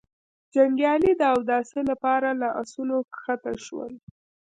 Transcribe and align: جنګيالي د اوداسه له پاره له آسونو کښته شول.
جنګيالي 0.53 1.11
د 1.17 1.21
اوداسه 1.33 1.79
له 1.89 1.95
پاره 2.03 2.31
له 2.41 2.47
آسونو 2.61 2.97
کښته 3.13 3.53
شول. 3.65 3.93